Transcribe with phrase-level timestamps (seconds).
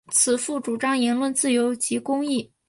[0.09, 2.51] 此赋主张言论自由及公义。